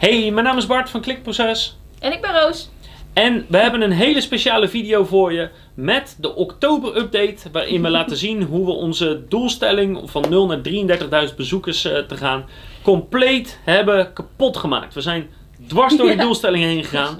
[0.00, 1.76] Hey, mijn naam is Bart van Klikproces.
[1.98, 2.68] En ik ben Roos.
[3.12, 7.50] En we hebben een hele speciale video voor je met de oktober-update.
[7.52, 10.60] Waarin we laten zien hoe we onze doelstelling van 0 naar
[11.28, 12.44] 33.000 bezoekers eh, te gaan
[12.82, 14.94] compleet hebben kapot gemaakt.
[14.94, 15.30] We zijn
[15.66, 16.22] dwars door die Ja.
[16.22, 17.18] doelstelling heen gegaan.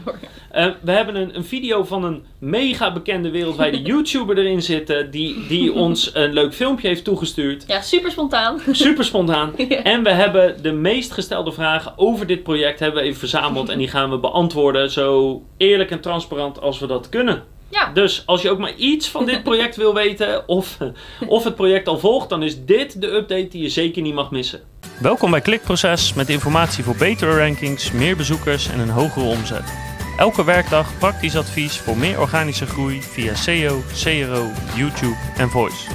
[0.50, 5.10] Eh, we hebben een, een video van een mega bekende wereldwijde YouTuber erin zitten.
[5.10, 7.64] Die, die ons een leuk filmpje heeft toegestuurd.
[7.66, 8.60] Ja, super spontaan.
[8.70, 9.52] Super spontaan.
[9.70, 9.82] Ja.
[9.82, 13.68] En we hebben de meest gestelde vragen over dit project hebben we even verzameld.
[13.68, 17.42] En die gaan we beantwoorden zo eerlijk en transparant als we dat kunnen.
[17.68, 20.78] Ja, Dus als je ook maar iets van dit project wil weten of,
[21.26, 24.30] of het project al volgt, dan is dit de update die je zeker niet mag
[24.30, 24.60] missen.
[25.00, 29.89] Welkom bij Klikproces met informatie voor betere rankings, meer bezoekers en een hogere omzet.
[30.20, 35.90] Elke werkdag praktisch advies voor meer organische groei via SEO, CRO, YouTube en Voice.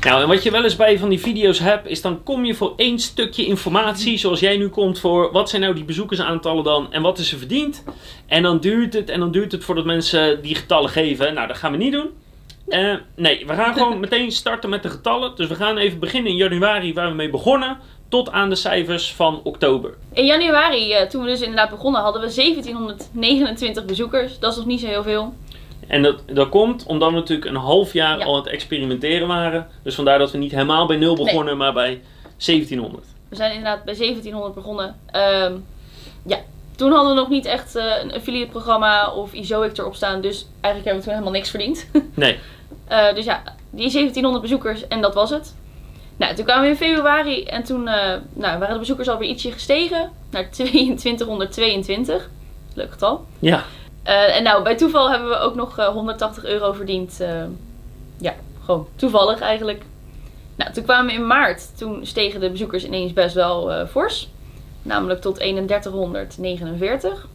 [0.00, 2.54] Nou, en wat je wel eens bij van die video's hebt, is dan kom je
[2.54, 6.92] voor één stukje informatie, zoals jij nu komt voor wat zijn nou die bezoekersaantallen dan
[6.92, 7.84] en wat is er verdiend.
[8.26, 11.34] En dan duurt het en dan duurt het voordat mensen die getallen geven.
[11.34, 12.10] Nou, dat gaan we niet doen.
[12.68, 15.36] Eh, nee, we gaan gewoon meteen starten met de getallen.
[15.36, 17.78] Dus we gaan even beginnen in januari waar we mee begonnen,
[18.12, 19.94] tot aan de cijfers van oktober.
[20.12, 24.38] in januari, eh, toen we dus inderdaad begonnen, hadden we 1729 bezoekers.
[24.38, 25.34] Dat is nog niet zo heel veel.
[25.86, 28.24] En dat, dat komt omdat we natuurlijk een half jaar Ja.
[28.24, 29.66] al aan het experimenteren waren.
[29.82, 32.00] Dus vandaar dat we niet helemaal bij nul begonnen, maar bij
[32.36, 33.04] 1700.
[33.28, 34.96] We zijn inderdaad bij 1700 begonnen.
[35.10, 35.52] Ehm,
[36.26, 36.38] ja,
[36.76, 40.20] toen hadden we nog niet echt eh, een affiliate programma of Izoic erop staan.
[40.20, 41.86] Dus eigenlijk hebben we toen helemaal niks verdiend.
[42.14, 42.38] Nee,
[42.88, 45.54] Eh, dus ja, die 1700 bezoekers en dat was het.
[46.22, 49.52] Nou, toen kwamen we in februari en toen eh, nou, waren de bezoekers alweer ietsje
[49.52, 52.30] gestegen naar 2222.
[52.74, 53.26] Leuk getal.
[53.38, 53.64] ja.
[54.02, 57.20] Eh, en nou, bij toeval hebben we ook nog eh, 180 euro verdiend.
[57.20, 57.42] eh,
[58.18, 59.82] ja, gewoon toevallig eigenlijk.
[60.56, 61.78] Nou, toen kwamen we in maart.
[61.78, 64.28] Toen stegen de bezoekers ineens best wel eh, fors.
[64.82, 67.26] Namelijk tot 3149.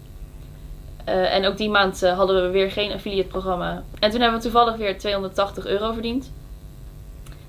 [1.05, 3.83] Eh, en ook die maand eh, hadden we weer geen affiliate programma.
[3.99, 6.31] En toen hebben we toevallig weer 280 euro verdiend.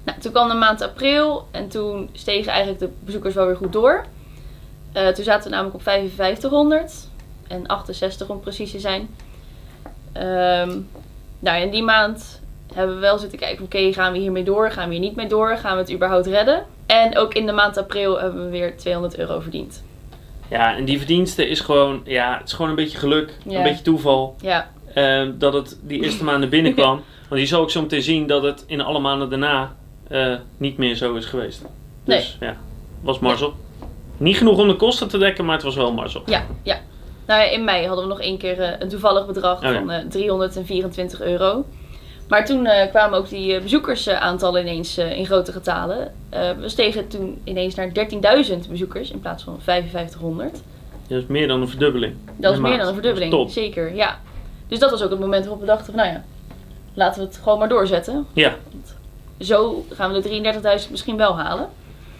[0.09, 3.73] Nou, toen kwam de maand april en toen stegen eigenlijk de bezoekers wel weer goed
[3.73, 4.05] door.
[4.93, 7.09] Eh, toen zaten we namelijk op 5500
[7.49, 9.09] en 68 om precies te zijn.
[10.13, 10.79] Ehm,
[11.39, 12.41] nou, in die maand
[12.75, 14.71] hebben we wel zitten kijken, oké, gaan we hiermee door?
[14.71, 15.57] Gaan we hier niet mee door?
[15.57, 16.65] Gaan we het überhaupt redden?
[16.87, 19.85] En ook in de maand april hebben we weer 200 euro verdiend.
[20.51, 23.57] Ja, en die verdienste is gewoon, ja, het is gewoon een beetje geluk, Ja.
[23.57, 24.37] een beetje toeval.
[24.41, 27.03] Ja, eh, dat het die eerste maanden binnenkwam.
[27.29, 29.77] Want je zal ook zo meteen zien dat het in alle maanden daarna
[30.09, 31.63] eh, niet meer zo is geweest.
[32.05, 32.57] Dus ja,
[33.01, 33.55] was Marcel.
[34.17, 36.23] Niet genoeg om de kosten te dekken, maar het was wel Marcel.
[36.27, 36.79] ja, ja.
[37.27, 39.91] Nou ja, in mei hadden we nog één keer eh, een toevallig bedrag Oh van
[39.91, 41.65] eh, 324 euro.
[42.29, 46.13] Maar toen eh, kwamen ook die eh, bezoekersaantallen ineens eh, in grote getalen.
[46.29, 50.63] Eh, we stegen toen ineens naar 13.000 bezoekers in plaats van 5500.
[51.09, 52.15] Dat is meer dan een verdubbeling.
[52.37, 53.51] Dat is meer dan een verdubbeling.
[53.51, 54.19] Zeker, ja.
[54.69, 56.25] Dus dat was ook het moment waarop we dachten van, nou ja,
[56.95, 58.27] laten we het gewoon maar doorzetten.
[58.33, 58.55] Ja,
[59.41, 61.69] Zo gaan we de 33.000 misschien wel halen.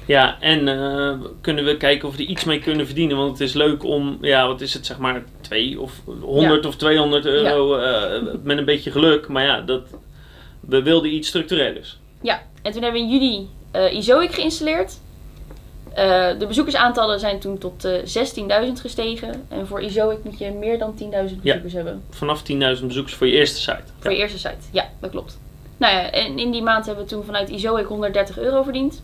[0.07, 3.17] ja en eh, kunnen we kijken of we er iets mee kunnen verdienen.
[3.17, 6.77] Want het is leuk om, ja, wat is het, zeg maar 2 of 100 of
[6.77, 9.29] 200 euro eh, met een beetje geluk.
[9.29, 9.83] Maar ja, dat,
[10.61, 11.99] we wilden iets structurelers.
[12.23, 13.49] Ja, en toen hebben we in juli
[13.99, 14.99] Izoic geïnstalleerd.
[16.39, 19.47] De bezoekersaantallen zijn toen tot eh 16.000 gestegen.
[19.49, 21.07] En voor Izoic moet je meer dan 10.000
[21.43, 22.03] bezoekers hebben.
[22.11, 22.57] Vanaf 10.000
[22.87, 23.83] bezoekers voor je eerste site.
[23.99, 24.57] Voor je eerste site.
[24.73, 25.39] Ja, dat klopt.
[25.79, 29.03] Nou ja, en in die maand hebben we toen vanuit Izoic 130 euro verdiend.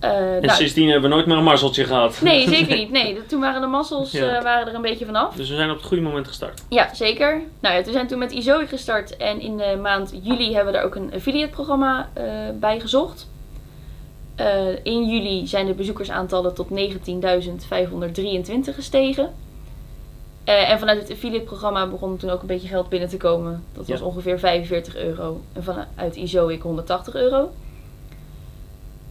[0.00, 2.20] Eh, En nou, sindsdien hebben we nooit meer een marseltje gehad.
[2.22, 2.90] nee, zeker niet.
[2.90, 4.36] Nee, toen waren de massels Ja.
[4.36, 5.34] eh, waren er een beetje vanaf.
[5.34, 6.62] Dus we zijn op het goede moment gestart.
[6.68, 7.42] Ja, zeker.
[7.60, 10.78] Nou ja, we zijn toen met Izoic gestart en in de maand juli hebben we
[10.78, 12.24] er ook een affiliate programma eh,
[12.54, 13.28] bij gezocht.
[14.82, 19.34] In juli zijn de bezoekersaantallen tot 19.523 gestegen.
[20.50, 23.64] Eh, en vanuit het affiliate programma begon toen ook een beetje geld binnen te komen.
[23.72, 24.04] Dat was Ja.
[24.04, 25.40] ongeveer 45 euro.
[25.52, 27.52] En vanuit Izoic 180 euro.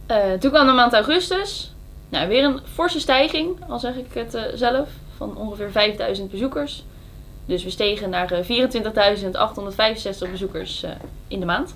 [0.06, 1.74] Eh, toen kwam de maand augustus.
[2.08, 6.84] Nou, weer een forse stijging, al zeg ik het eh, zelf, van ongeveer 5000 bezoekers.
[7.46, 10.84] Dus we stegen naar eh, 24.865 bezoekers
[11.28, 11.74] in de maand.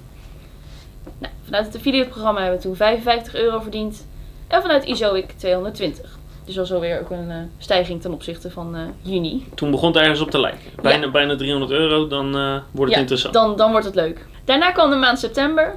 [1.19, 4.07] Nou, vanuit het affiliate programma hebben we toen 55 euro verdiend.
[4.47, 6.19] En vanuit Izoic 220.
[6.45, 9.47] Dus dat is alweer ook een eh, stijging ten opzichte van eh, juni.
[9.55, 10.61] Toen begon het ergens op te lijken.
[10.83, 13.35] Bijna, bijna 300 euro, dan eh, wordt het Ja, interessant.
[13.35, 14.27] Dan, dan wordt het leuk.
[14.45, 15.75] Daarna kwam de maand september,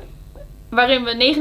[0.69, 1.36] waarin we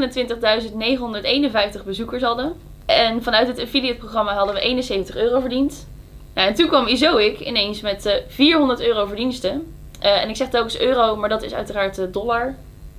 [1.78, 2.52] 29.951 bezoekers hadden.
[2.86, 5.88] En vanuit het affiliate programma hadden we 71 euro verdiend.
[6.34, 9.74] Nou, en toen kwam Izoic ineens met eh 400 euro verdiensten.
[10.00, 12.48] En ik zeg telkens euro, maar dat is uiteraard dollar.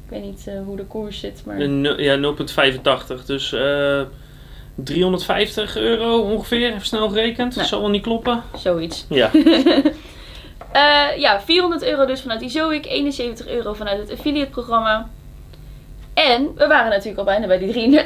[0.06, 1.62] Ik weet niet hoe de koers zit, maar...
[2.02, 2.36] Ja,
[3.18, 3.26] 0,85.
[3.26, 3.56] Dus
[4.84, 7.56] 350 euro ongeveer, even snel gerekend.
[7.56, 7.66] Nee.
[7.66, 8.44] Zal wel niet kloppen.
[8.58, 9.06] Zoiets.
[9.10, 9.32] Ja,
[10.72, 15.10] Eh, ja, 400 euro dus vanuit Izoic, 71 euro vanuit het affiliate programma.
[16.14, 18.04] En we waren natuurlijk al bijna bij die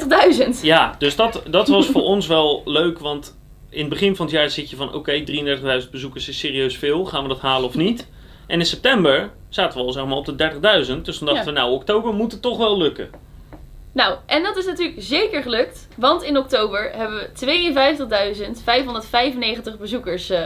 [0.58, 0.62] 33.000.
[0.62, 3.38] ja dus dat, dat was voor ons wel leuk, want
[3.70, 5.24] in het begin van het jaar zit je van oké,
[5.84, 8.08] 33.000 bezoekers is serieus veel, gaan we dat halen of niet?
[8.48, 10.52] En in september zaten we al zeg maar op de
[10.96, 11.44] 30.000, dus toen dachten Ja.
[11.44, 13.10] we nou oktober moet het toch wel lukken.
[13.94, 15.88] Nou, en dat is natuurlijk zeker gelukt.
[15.98, 17.30] Want in oktober hebben we
[19.74, 20.46] 52.595 bezoekers eh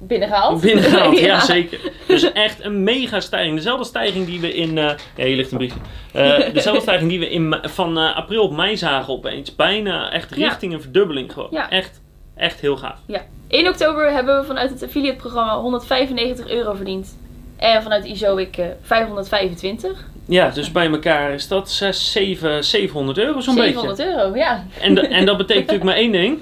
[0.00, 0.60] binnengehaald.
[0.60, 1.40] Binnengehaald, ja.
[1.40, 1.78] zeker.
[2.06, 3.56] Dus echt een mega stijging.
[3.56, 4.78] Dezelfde stijging die we in.
[4.78, 5.78] eh ja, hier ligt een briefje.
[6.12, 9.56] Eh, dezelfde stijging die we in, van april op mei zagen opeens.
[9.56, 10.48] Bijna echt Ja.
[10.48, 11.48] richting een verdubbeling gewoon.
[11.50, 11.70] Ja.
[11.70, 12.00] Echt,
[12.36, 12.98] echt heel gaaf.
[13.06, 13.20] Ja.
[13.48, 17.18] In oktober hebben we vanuit het affiliate programma 195 euro verdiend.
[17.56, 20.06] En vanuit Izoic eh 525.
[20.28, 24.12] Ja, dus bij elkaar is dat 6, 7, 700 euro zo'n 700 beetje.
[24.12, 24.66] euro, ja.
[24.80, 26.38] En, da- en dat betekent natuurlijk maar één ding.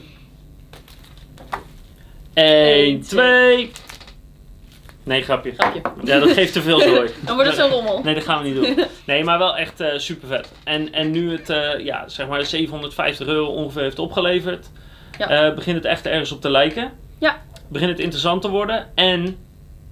[2.35, 2.47] 1,
[2.87, 3.71] Eén, 2.
[5.03, 5.53] Nee, grapje.
[5.57, 5.81] Grapje.
[6.05, 7.11] Ja, dat geeft te veel zooi.
[7.27, 8.01] Dan wordt het zo'n rommel.
[8.03, 8.85] Nee, dat gaan we niet doen.
[9.07, 10.53] Nee, maar wel echt super vet.
[10.65, 14.71] En, en nu het, eh, ja, zeg maar 750 euro ongeveer heeft opgeleverd,
[15.19, 15.29] Ja.
[15.29, 16.93] eh, begint het echt ergens op te lijken.
[17.19, 17.43] Ja.
[17.69, 18.87] Begint het interessant te worden.
[18.95, 19.37] En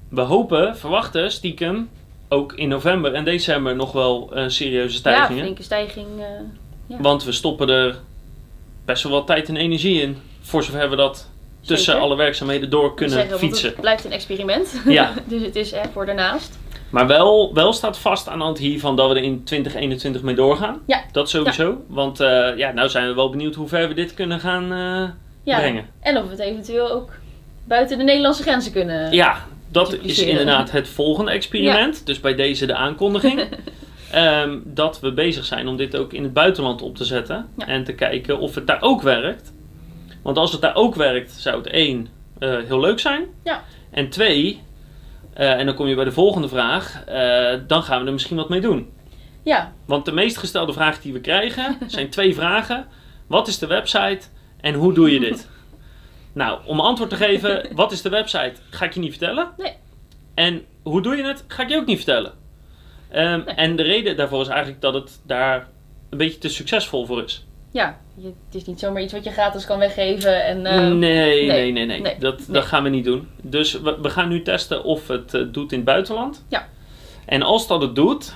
[0.09, 1.89] we hopen, verwachten stiekem,
[2.29, 5.43] ook in november en december nog wel een serieuze Ja, stijgingen.
[5.43, 6.07] flinke stijging.
[6.19, 6.25] eh,
[6.87, 6.97] ja.
[7.01, 7.97] Want we stoppen er
[8.85, 10.19] best wel wat tijd en energie in.
[10.41, 11.31] Voor zover we dat
[11.61, 12.01] tussen Zeker.
[12.01, 13.69] alle werkzaamheden door kunnen zeggen, fietsen.
[13.69, 14.81] Het blijft een experiment.
[14.87, 15.13] Ja.
[15.29, 16.59] dus het is echt voor daarnaast.
[16.91, 20.35] Maar wel, wel staat vast aan de hand hiervan dat we er in 2021 mee
[20.35, 20.81] doorgaan.
[20.87, 21.03] Ja.
[21.13, 21.77] Dat sowieso.
[21.89, 25.11] Want eh, ja, nou zijn we wel benieuwd hoe ver we dit kunnen gaan eh,
[25.43, 25.59] Ja.
[25.59, 25.87] brengen.
[26.01, 27.11] En of we het eventueel ook
[27.65, 29.13] buiten de Nederlandse grenzen kunnen.
[29.13, 29.37] Ja,
[29.75, 32.07] dat is inderdaad het volgende experiment.
[32.07, 33.43] Dus bij deze de aankondiging.
[34.11, 37.49] Ehm, dat we bezig zijn om dit ook in het buitenland op te zetten.
[37.59, 37.67] Ja.
[37.67, 39.53] En te kijken of het daar ook werkt.
[40.23, 43.25] Want als het daar ook werkt, zou het één, eh, heel leuk zijn.
[43.45, 43.65] Ja.
[43.91, 44.61] En twee,
[45.33, 47.05] eh, en dan kom je bij de volgende vraag.
[47.07, 48.91] eh, dan gaan we er misschien wat mee doen.
[49.43, 52.87] Ja, Want de meest gestelde vraag die we krijgen zijn twee vragen.
[53.27, 54.21] Wat is de website
[54.61, 55.49] en hoe doe je dit?
[56.35, 59.49] nou, om antwoord te geven, wat is de website, ga ik je niet vertellen.
[59.57, 59.73] Nee.
[60.35, 62.33] En hoe doe je het, ga ik je ook niet vertellen.
[63.11, 63.55] Ehm, Nee.
[63.55, 65.69] En de reden daarvoor is eigenlijk dat het daar
[66.11, 67.47] een beetje te succesvol voor is.
[67.71, 68.03] ja.
[68.17, 70.45] Je, het is niet zomaar iets wat je gratis kan weggeven.
[70.45, 73.29] En, eh, nee, nee, nee, nee, nee, nee, Dat, dat gaan we niet doen.
[73.43, 76.45] Dus we, we gaan nu testen of het eh, doet in het buitenland.
[76.49, 76.69] Ja.
[77.27, 78.35] En als dat het doet,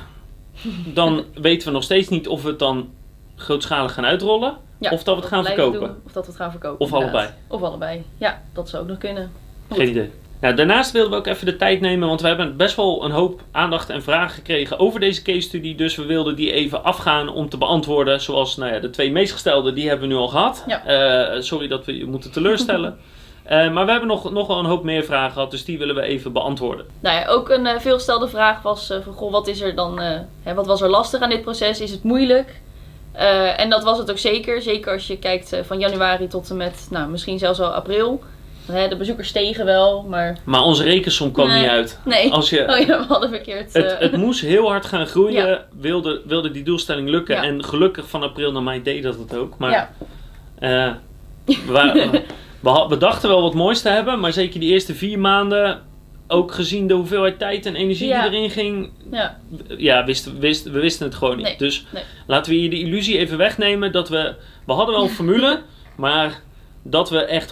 [0.94, 2.90] dan weten we nog steeds niet of we het dan
[3.36, 4.56] grootschalig gaan uitrollen.
[4.78, 5.80] Ja, of dat we het gaan verkopen.
[5.80, 6.80] doen, of dat we het gaan verkopen.
[6.80, 7.14] Of inderdaad.
[7.14, 7.34] allebei.
[7.48, 8.04] Of allebei.
[8.16, 9.30] Ja, dat zou ook nog kunnen.
[9.68, 9.76] Goed.
[9.76, 10.10] Geen idee.
[10.40, 13.10] Nou, daarnaast wilden we ook even de tijd nemen, want we hebben best wel een
[13.10, 15.74] hoop aandacht en vragen gekregen over deze case study.
[15.74, 18.20] Dus we wilden die even afgaan om te beantwoorden.
[18.20, 20.64] Zoals nou ja, de twee meest gestelde, die hebben we nu al gehad.
[20.66, 20.84] Ja.
[20.84, 22.98] Eh, sorry dat we je moeten teleurstellen.
[23.48, 25.94] Eh, maar we hebben nog, nog wel een hoop meer vragen gehad, dus die willen
[25.94, 26.86] we even beantwoorden.
[27.00, 30.00] Nou ja, ook een eh, veelgestelde vraag was van, goh, wat is er dan,
[30.42, 31.80] hè, wat was er lastig aan dit proces?
[31.80, 32.60] Is het moeilijk?
[33.18, 34.62] Eh, en dat was het ook zeker.
[34.62, 38.22] Zeker als je kijkt eh, van januari tot en met, nou, misschien zelfs al april.
[38.66, 41.60] Hè, de bezoekers stegen wel, maar Maar onze rekensom kwam Nee.
[41.60, 41.98] niet uit.
[42.04, 42.32] nee.
[42.32, 43.72] Als je, Oh ja, we hadden verkeerd.
[43.72, 45.64] het, eh, het moest heel hard gaan groeien, Ja.
[45.80, 47.34] wilde, wilde die doelstelling lukken.
[47.36, 47.42] Ja.
[47.42, 49.58] En gelukkig van april naar mei deed dat het ook.
[49.58, 49.90] Maar ja.
[51.44, 52.22] We,
[52.60, 55.80] we, had- we dachten wel wat moois te hebben, maar zeker die eerste vier maanden,
[56.28, 58.28] ook gezien de hoeveelheid tijd en energie Ja.
[58.28, 59.38] die erin ging, ja,
[59.76, 61.46] ja, wisten, wist, we wisten het gewoon niet.
[61.46, 62.02] Nee, dus nee.
[62.26, 64.34] laten we hier de illusie even wegnemen dat we,
[64.66, 65.60] we hadden wel een formule,
[65.96, 66.40] maar
[66.82, 67.50] dat we echt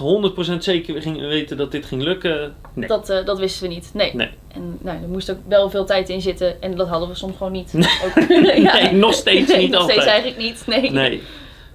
[0.55, 2.89] 100% zeker gingen weten dat dit ging lukken, nee.
[2.89, 3.91] dat, eh, dat wisten we niet.
[3.95, 4.15] Nee.
[4.15, 4.31] Nee.
[4.53, 7.37] En nou, er moest ook wel veel tijd in zitten en dat hadden we soms
[7.37, 7.73] gewoon niet.
[7.73, 7.89] Nee.
[8.05, 8.29] Ook,
[8.73, 10.07] Nee, nog steeds niet nog steeds altijd.
[10.07, 10.67] eigenlijk niet.
[10.67, 10.91] Nee.
[10.91, 11.23] Nee.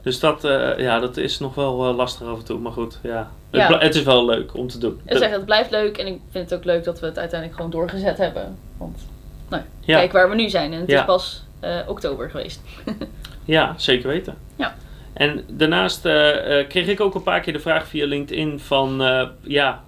[0.04, 2.60] Dus dat, eh, ja, dat is nog wel eh, lastig af en toe.
[2.60, 3.32] Maar goed, ja.
[3.52, 3.78] Het, Ja.
[3.80, 5.02] het is wel leuk om te doen.
[5.06, 7.72] Zeg, het blijft leuk en ik vind het ook leuk dat we het uiteindelijk gewoon
[7.72, 8.58] doorgezet hebben.
[8.78, 9.08] Want,
[9.50, 9.98] nou, Ja.
[9.98, 10.74] kijk waar we nu zijn.
[10.74, 12.62] En het is pas eh, oktober geweest.
[13.46, 14.36] Ja, zeker weten.
[14.56, 14.76] Ja.
[15.14, 18.98] En daarnaast eh, eh, kreeg ik ook een paar keer de vraag via LinkedIn van,
[19.42, 19.84] ja,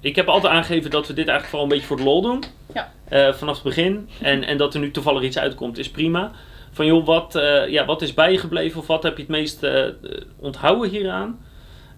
[0.00, 2.42] ik heb altijd aangegeven dat we dit eigenlijk vooral een beetje voor de lol doen.
[2.74, 3.32] Ja.
[3.32, 4.08] Vanaf het begin.
[4.20, 6.30] En, en dat er nu toevallig iets uitkomt, is prima.
[6.72, 9.66] Van joh, wat, eh, ja, wat is bijgebleven of wat heb je het meest
[10.38, 11.38] onthouden hieraan?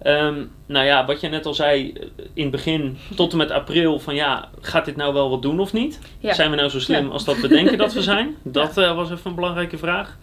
[0.02, 0.34] Ehm,
[0.66, 3.98] nou ja, wat je net al zei eh, in het begin, tot en met april,
[3.98, 5.98] van ja, gaat dit nou wel wat doen of niet?
[6.18, 6.34] Ja.
[6.34, 7.10] Zijn we nou zo slim Ja.
[7.12, 8.36] als dat we denken dat we zijn?
[8.42, 10.18] Dat eh, was even een belangrijke vraag.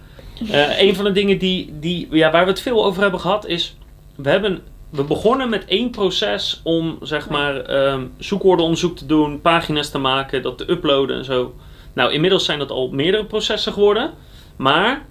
[0.52, 3.48] Eh, een van de dingen die, die, ja, waar we het veel over hebben gehad
[3.48, 3.76] is,
[4.16, 9.90] we, hebben, we begonnen met één proces om zeg maar ehm, zoekwoordenonderzoek te doen, pagina's
[9.90, 11.54] te maken, dat te uploaden en zo.
[11.94, 14.12] Nou, inmiddels zijn dat al meerdere processen geworden,
[14.56, 15.06] maar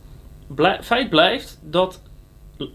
[0.47, 2.03] blij- feit blijft dat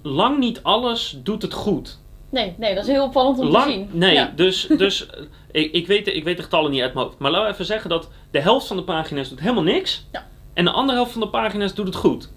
[0.02, 1.98] lang niet alles doet het goed.
[2.30, 3.90] Nee, nee, dat is heel opvallend om Lang, te zien.
[3.92, 4.34] nee, Ja.
[4.36, 7.18] dus, dus eh, ik, ik, weet, de- ik weet de getallen niet uit mijn hoofd.
[7.20, 10.06] Maar laten we even zeggen dat de helft van de pagina's doet helemaal niks.
[10.12, 10.28] Ja.
[10.54, 12.30] En de andere helft van de pagina's doet het goed.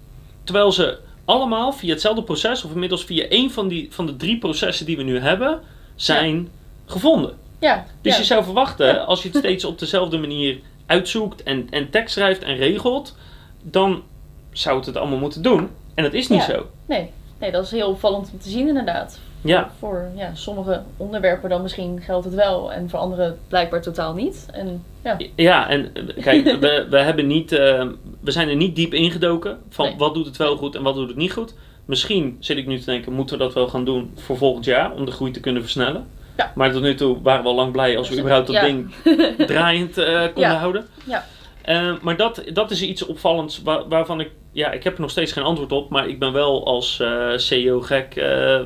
[0.43, 4.37] Terwijl ze allemaal via hetzelfde proces, of inmiddels via één van, die, van de drie
[4.37, 5.61] processen die we nu hebben,
[5.95, 6.49] zijn
[6.85, 7.37] gevonden.
[7.59, 11.89] Ja, Dus je zou verwachten, als je het steeds op dezelfde manier uitzoekt en, en
[11.89, 13.15] tekst schrijft en regelt,
[13.63, 14.03] dan
[14.51, 15.69] zou het het allemaal moeten doen.
[15.93, 16.65] En dat is niet zo.
[16.85, 17.09] Nee,
[17.41, 19.19] nee, dat is heel opvallend om te zien inderdaad.
[19.41, 24.13] Ja, Voor ja, sommige onderwerpen dan misschien geldt het wel en voor andere blijkbaar totaal
[24.13, 24.45] niet.
[24.53, 27.87] En ja, ja en eh, kijk, we, we, hebben niet, eh,
[28.19, 29.95] we zijn er niet diep ingedoken van Nee.
[29.97, 31.53] wat doet het wel goed en wat doet het niet goed.
[31.85, 34.91] Misschien zit ik nu te denken, moeten we dat wel gaan doen voor volgend jaar
[34.91, 36.07] om de groei te kunnen versnellen.
[36.37, 36.51] Ja.
[36.55, 38.61] Maar tot nu toe waren we al lang blij als we überhaupt dat ja.
[38.61, 38.93] ding
[39.51, 40.87] draaiend eh, konden houden.
[41.03, 41.25] Ja.
[41.61, 45.09] Eh, maar dat, dat is iets opvallends wa- waarvan ik, ja, ik heb er nog
[45.09, 48.59] steeds geen antwoord op, maar ik ben wel als eh CEO-gek eh,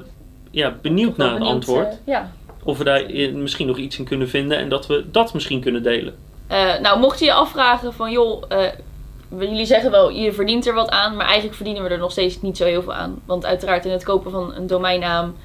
[0.52, 1.88] ja, benieuwd naar het benieuwd, antwoord.
[1.88, 2.32] eh, ja.
[2.64, 5.84] Of we daar misschien nog iets in kunnen vinden en dat we dat misschien kunnen
[5.84, 6.16] delen.
[6.82, 8.44] Nou, mocht je je afvragen van joh,
[9.40, 12.42] jullie zeggen wel je verdient er wat aan, maar eigenlijk verdienen we er nog steeds
[12.42, 13.22] niet zo heel veel aan.
[13.26, 15.36] Want uiteraard in het kopen van een domeinnaam.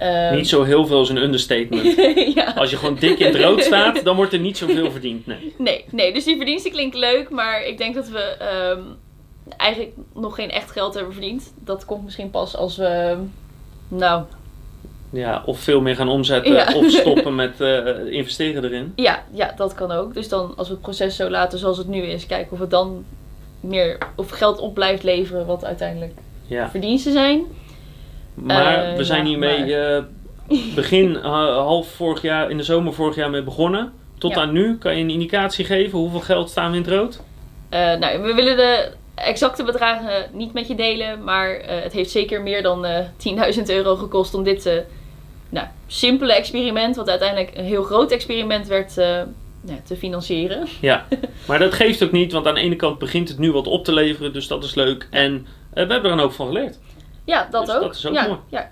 [0.00, 1.94] Eh, Niet zo heel veel is een understatement.
[2.38, 2.52] ja.
[2.56, 5.26] Als je gewoon dik in het rood staat, dan wordt er niet zoveel verdiend.
[5.26, 5.54] Nee.
[5.58, 8.80] Nee, nee, dus die verdiensten klinkt leuk, maar ik denk dat we ehm,
[9.56, 11.52] eigenlijk nog geen echt geld hebben verdiend.
[11.64, 13.16] Dat komt misschien pas als we,
[13.88, 14.22] nou,
[15.12, 16.72] Ja, of veel meer gaan omzetten Ja.
[16.74, 18.92] of stoppen met eh, investeren erin.
[18.96, 20.14] ja, ja, dat kan ook.
[20.14, 22.70] Dus dan als we het proces zo laten zoals het nu is, kijken of het
[22.70, 23.04] dan
[23.60, 26.12] meer, of geld op blijft leveren wat uiteindelijk
[26.46, 26.70] Ja.
[26.70, 27.42] verdiensten zijn.
[28.42, 30.02] Maar Eh, we zijn hiermee eh,
[30.74, 31.22] begin eh,
[31.56, 33.92] half vorig jaar, in de zomer vorig jaar mee begonnen.
[34.18, 35.98] Tot aan nu, kan je een indicatie geven?
[35.98, 37.20] Hoeveel geld staan we in het rood?
[37.70, 42.62] Nou, we willen de exacte bedragen niet met je delen, maar het heeft zeker meer
[42.62, 44.84] dan eh 10.000 euro gekost om dit
[45.48, 48.94] nou, simpele experiment, wat uiteindelijk een heel groot experiment werd,
[49.64, 50.66] ja, te financieren.
[50.80, 51.06] Ja,
[51.46, 53.84] maar dat geeft ook niet, want aan de ene kant begint het nu wat op
[53.84, 55.08] te leveren, dus dat is leuk.
[55.10, 56.78] En we hebben er een hoop van geleerd.
[57.24, 57.82] Ja, dat Dus ook.
[57.82, 58.38] dat is ook ja, mooi.
[58.48, 58.70] Ja,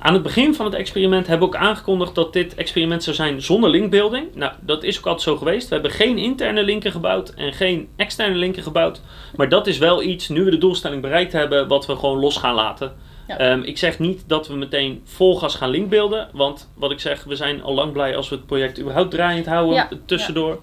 [0.00, 3.42] Aan het begin van het experiment hebben we ook aangekondigd dat dit experiment zou zijn
[3.42, 4.34] zonder linkbuilding.
[4.34, 5.68] Nou, dat is ook altijd zo geweest.
[5.68, 9.00] We hebben geen interne linken gebouwd en geen externe linken gebouwd.
[9.36, 12.36] Maar dat is wel iets, nu we de doelstelling bereikt hebben, wat we gewoon los
[12.36, 12.92] gaan laten.
[13.28, 13.38] Ja.
[13.38, 16.28] Ehm, ik zeg niet dat we meteen vol gas gaan linkbeelden.
[16.32, 19.46] Want wat ik zeg, we zijn al lang blij als we het project überhaupt draaiend
[19.46, 20.60] houden Ja, tussendoor.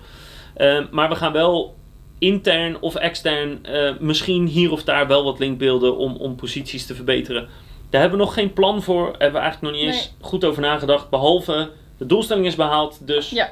[0.55, 1.75] Ehm, maar we gaan wel
[2.19, 6.95] intern of extern eh, misschien hier of daar wel wat linkbeelden om, om posities te
[6.95, 7.47] verbeteren.
[7.89, 9.05] Daar hebben we nog geen plan voor.
[9.05, 11.09] Hebben we eigenlijk nog niet eens goed over nagedacht.
[11.09, 13.07] Behalve de doelstelling is behaald.
[13.07, 13.49] Dus Ja.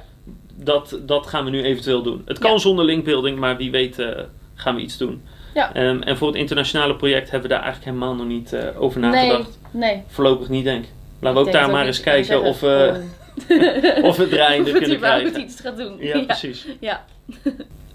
[0.56, 2.22] dat, dat gaan we nu eventueel doen.
[2.26, 2.58] Het kan Ja.
[2.58, 4.20] zonder linkbuilding, maar wie weet eh,
[4.56, 5.22] gaan we iets doen.
[5.54, 5.74] Ja.
[5.74, 9.00] Ehm, en voor het internationale project hebben we daar eigenlijk helemaal nog niet eh, over
[9.00, 9.60] nee, nagedacht.
[9.72, 10.02] nee.
[10.08, 10.90] Voorlopig niet, denk ik.
[11.20, 13.04] Laten we ook daar het maar eens kijken of we,
[14.04, 15.42] of we draaiende of het kunnen überhaupt krijgen.
[15.42, 15.96] iets gaat doen.
[16.00, 16.66] Ja, precies.
[16.80, 17.06] Ja.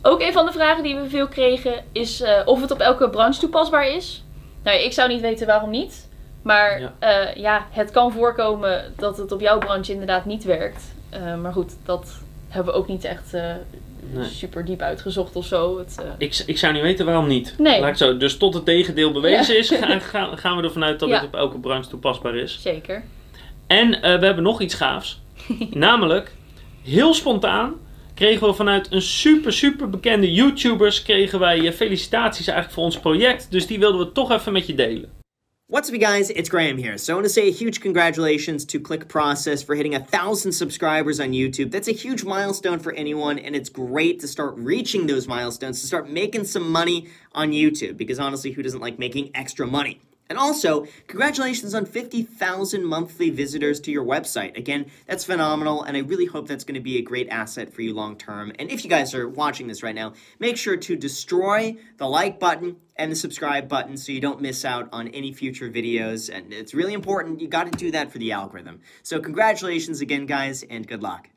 [0.02, 3.11] Ook een van de vragen die we veel kregen is eh, of het op elke
[3.11, 4.23] branche toepasbaar is.
[4.62, 6.09] Nou, ik zou niet weten waarom niet.
[6.43, 6.93] Maar Ja.
[7.00, 10.95] ja, ja het kan voorkomen dat het op jouw branche inderdaad niet werkt.
[11.11, 12.12] Eh, maar goed, dat
[12.49, 13.43] hebben we ook niet echt eh,
[14.11, 14.25] Nee.
[14.25, 15.78] super diep uitgezocht of zo.
[15.78, 17.55] Het, eh, Ik, ik zou niet weten waarom niet.
[17.59, 17.81] Nee.
[17.81, 18.17] Laat ik zo.
[18.17, 19.61] Dus tot het tegendeel bewezen Ja.
[19.61, 19.69] is,
[20.35, 21.14] gaan, we ervan uit dat Ja.
[21.14, 22.59] het op elke branche toepasbaar is.
[22.62, 23.02] zeker.
[23.67, 25.21] En eh, we hebben nog iets gaafs.
[25.71, 26.35] Namelijk,
[26.83, 27.73] heel spontaan
[28.18, 32.98] kregen we vanuit een super, super bekende YouTubers kregen wij eh, felicitaties eigenlijk voor ons
[32.98, 33.50] project.
[33.50, 35.16] Dus die wilden we toch even met je delen.
[35.66, 36.30] What's up, guys?
[36.30, 36.98] It's Graham here.
[36.98, 40.52] So, I want to say a huge congratulations to Click Process for hitting a thousand
[40.52, 41.70] subscribers on YouTube.
[41.70, 45.87] That's a huge milestone for anyone, and it's great to start reaching those milestones, to
[45.87, 50.00] start making some money on YouTube, because honestly, who doesn't like making extra money?
[50.28, 54.56] And also, congratulations on 50,000 monthly visitors to your website.
[54.56, 57.82] Again, that's phenomenal, and I really hope that's going to be a great asset for
[57.82, 58.52] you long term.
[58.58, 62.38] And if you guys are watching this right now, make sure to destroy the like
[62.38, 66.28] button and the subscribe button so you don't miss out on any future videos.
[66.35, 67.40] And it's really important.
[67.40, 68.80] You got to do that for the algorithm.
[69.02, 71.30] So, congratulations again, guys, and good luck.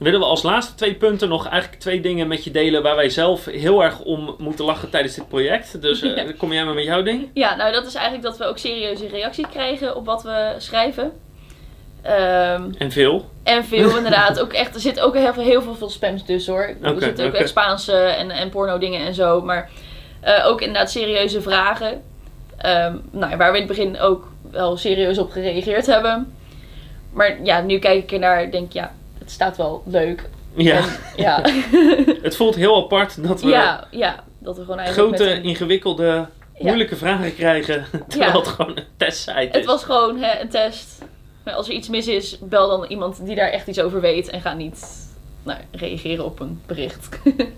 [0.00, 3.08] Willen we als laatste twee punten nog eigenlijk twee dingen met je delen waar wij
[3.10, 5.82] zelf heel erg om moeten lachen tijdens dit project.
[5.82, 6.32] Dus eh, Ja.
[6.38, 7.28] kom jij maar met jouw ding?
[7.34, 11.12] Ja, nou dat is eigenlijk dat we ook serieuze reactie krijgen op wat we schrijven.
[12.02, 13.28] Ehm, En veel.
[13.42, 14.40] En veel inderdaad.
[14.40, 16.74] Ook echt, er zit ook heel veel, heel veel, veel spams tussen hoor.
[16.82, 17.38] Er zitten ook oké.
[17.40, 19.40] echt Spaanse en, en porno dingen en zo.
[19.42, 19.70] Maar
[20.20, 22.02] eh, ook inderdaad serieuze vragen.
[22.56, 26.34] Ehm, nou, waar we in het begin ook wel serieus op gereageerd hebben.
[27.12, 28.94] Maar ja, nu kijk ik ernaar en denk ja,
[29.30, 30.28] het staat wel leuk.
[30.54, 30.84] Ja, En,
[31.16, 31.42] ja.
[32.22, 36.26] het voelt heel apart dat we ja, ja, dat we gewoon eigenlijk grote, een- ingewikkelde
[36.58, 37.84] moeilijke vragen krijgen.
[38.08, 39.48] Terwijl het gewoon een testsite is.
[39.52, 41.02] Het was gewoon hè, een test.
[41.44, 44.28] Maar Als er iets mis is, bel dan iemand die daar echt iets over weet.
[44.28, 44.86] En ga niet
[45.42, 47.08] nou, reageren op een bericht.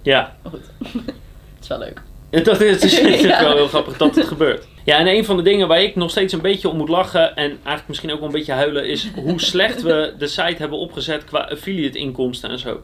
[0.03, 1.15] Ja, maar goed, het
[1.63, 2.03] is wel leuk.
[2.45, 4.67] dat is, het is wel heel grappig dat het gebeurt.
[4.85, 7.37] Ja, en een van de dingen waar ik nog steeds een beetje om moet lachen...
[7.37, 8.87] en eigenlijk misschien ook wel een beetje huilen...
[8.89, 12.83] is hoe slecht we de site hebben opgezet qua affiliate inkomsten en zo.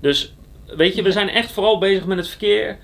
[0.00, 0.34] Dus
[0.76, 2.78] weet je, we zijn echt vooral bezig met het verkeer...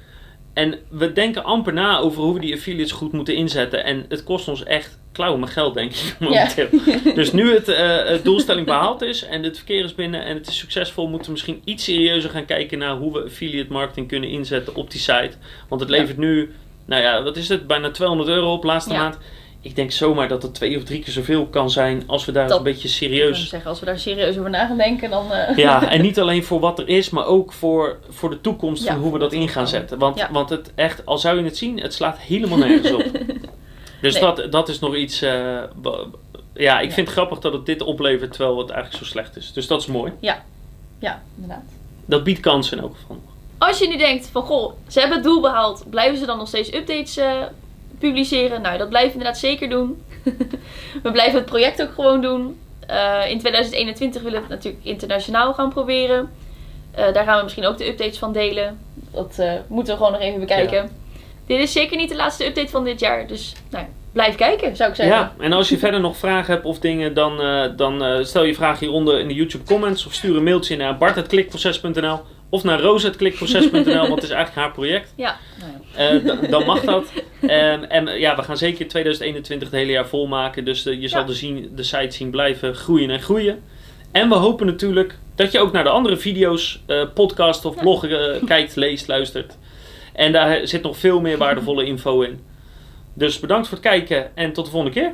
[0.53, 3.85] En we denken amper na over hoe we die affiliates goed moeten inzetten.
[3.85, 6.17] En het kost ons echt klauwen met geld, denk ik.
[6.21, 6.69] momenteel.
[7.15, 10.47] Dus nu het eh, het doelstelling behaald is en het verkeer is binnen en het
[10.49, 14.29] is succesvol, moeten we misschien iets serieuzer gaan kijken naar hoe we affiliate marketing kunnen
[14.29, 15.33] inzetten op die site.
[15.69, 15.97] Want het Ja.
[15.97, 16.53] levert nu,
[16.93, 18.99] nou ja, wat is het, bijna 200 euro op laatste Ja.
[18.99, 19.19] maand.
[19.61, 22.49] Ik denk zomaar dat het twee of drie keer zoveel kan zijn als we daar
[22.49, 25.33] Dat- een beetje serieus zeggen, als we daar serieus over na gaan denken, dan...
[25.33, 28.85] eh, ja, en niet alleen voor wat er is, maar ook voor, voor de toekomst
[28.85, 29.99] Ja, van hoe we dat in gaan zetten.
[29.99, 30.29] Want, Ja.
[30.33, 33.05] want het echt, al zou je het zien, het slaat helemaal nergens op.
[34.01, 34.23] Dus Nee.
[34.23, 35.23] dat, dat is nog iets.
[35.23, 35.33] eh,
[36.55, 36.95] ja, ik Ja.
[36.95, 39.53] vind het grappig dat het dit oplevert terwijl het eigenlijk zo slecht is.
[39.53, 40.13] Dus dat is mooi.
[40.21, 40.43] ja,
[41.35, 41.63] inderdaad.
[42.07, 43.21] Dat biedt kansen in elk geval.
[43.69, 45.85] Als je nu denkt van, goh, ze hebben het doel behaald.
[45.91, 47.43] Blijven ze dan nog steeds updates eh,
[47.99, 48.63] publiceren?
[48.63, 50.03] Nou, dat blijven we inderdaad zeker doen.
[51.03, 52.61] we blijven het project ook gewoon doen.
[52.87, 56.31] Eh, in 2021 willen we het natuurlijk internationaal gaan proberen.
[56.91, 58.79] Eh, daar gaan we misschien ook de updates van delen.
[59.11, 60.91] Dat moeten we gewoon nog even bekijken.
[61.47, 63.27] Dit is zeker niet de laatste update van dit jaar.
[63.27, 65.17] Dus nou, blijf kijken, zou ik zeggen.
[65.17, 67.37] Ja, en als je verder nog vragen hebt of dingen, dan,
[67.77, 70.07] dan stel je vraag hieronder in de YouTube comments.
[70.07, 72.21] Of stuur een mailtje naar bart.klikproces.nl
[72.53, 75.13] of naar roos.klikproces.nl, want het is eigenlijk haar project.
[75.17, 75.37] Ja.
[75.97, 77.13] Eh, dan mag dat.
[77.41, 80.65] En eh, ja, we gaan zeker 2021 het hele jaar volmaken.
[80.65, 81.27] Dus je zal Ja.
[81.27, 83.63] de, zien, de site zien blijven groeien en groeien.
[84.13, 88.35] En we hopen natuurlijk dat je ook naar de andere video's, eh podcast of bloggen
[88.35, 89.59] eh, kijkt, leest, luistert.
[90.13, 92.41] En daar zit nog veel meer waardevolle info in.
[93.15, 95.11] Dus bedankt voor het kijken en tot de volgende keer.